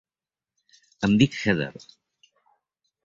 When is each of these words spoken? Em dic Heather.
Em 1.07 1.13
dic 1.23 1.37
Heather. 1.43 1.69